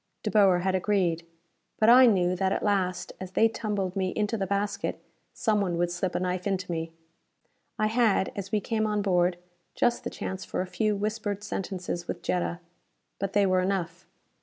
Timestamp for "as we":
8.35-8.61